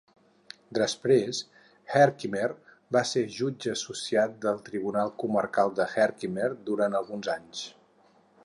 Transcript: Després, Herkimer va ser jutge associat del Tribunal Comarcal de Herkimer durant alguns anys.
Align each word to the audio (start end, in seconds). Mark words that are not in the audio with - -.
Després, 0.77 1.41
Herkimer 1.99 2.47
va 2.97 3.03
ser 3.11 3.23
jutge 3.37 3.75
associat 3.75 4.35
del 4.47 4.59
Tribunal 4.71 5.15
Comarcal 5.25 5.73
de 5.81 5.89
Herkimer 5.93 6.53
durant 6.71 7.03
alguns 7.03 7.35
anys. 7.37 7.67